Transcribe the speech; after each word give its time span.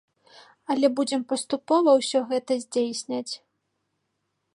Але 0.75 0.87
будзем 0.99 1.21
паступова 1.33 1.89
ўсё 1.99 2.19
гэта 2.31 2.57
здзяйсняць. 2.65 3.33